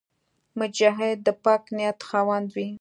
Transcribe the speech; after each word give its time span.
مجاهد 0.59 1.17
د 1.27 1.29
پاک 1.43 1.63
نیت 1.77 1.99
خاوند 2.07 2.47
وي. 2.55 2.67